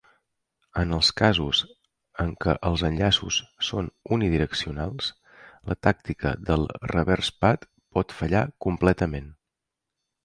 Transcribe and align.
En 0.83 0.93
els 0.99 1.09
casos 1.19 1.59
en 2.23 2.31
que 2.45 2.55
els 2.69 2.83
enllaços 2.89 3.37
són 3.69 3.91
unidireccionals, 4.17 5.11
la 5.73 5.77
tàctica 5.89 6.33
del 6.49 6.67
"reverse 6.95 7.37
path" 7.45 7.73
pot 7.99 8.17
fallar 8.23 8.43
completament. 8.69 9.33